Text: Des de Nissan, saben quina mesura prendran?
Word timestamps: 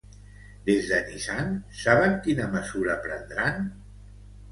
Des 0.69 0.85
de 0.91 1.01
Nissan, 1.09 1.51
saben 1.81 2.15
quina 2.23 2.47
mesura 2.55 2.97
prendran? 3.05 3.69